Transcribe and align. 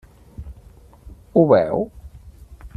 Ho 1.35 1.45
veu? 1.53 1.87